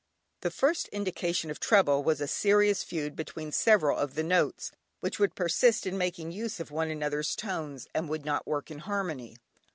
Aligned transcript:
The 0.39 0.49
first 0.49 0.87
indication 0.87 1.51
of 1.51 1.59
trouble 1.59 2.03
was 2.03 2.21
a 2.21 2.27
serious 2.27 2.81
feud 2.81 3.15
between 3.15 3.51
several 3.51 3.99
of 3.99 4.15
the 4.15 4.23
notes, 4.23 4.71
which 4.99 5.19
would 5.19 5.35
persist 5.35 5.85
in 5.85 5.95
making 5.95 6.31
use 6.31 6.59
of 6.59 6.71
one 6.71 6.89
another's 6.89 7.35
tones, 7.35 7.87
and 7.93 8.09
would 8.09 8.25
not 8.25 8.47
work 8.47 8.71
in 8.71 8.79
harmony. 8.79 9.37